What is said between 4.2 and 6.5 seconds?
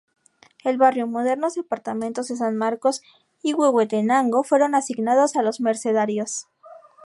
fueron asignados a los Mercedarios.